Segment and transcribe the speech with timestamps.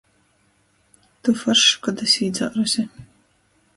[1.27, 2.87] Tu foršs, kod es īdzāruse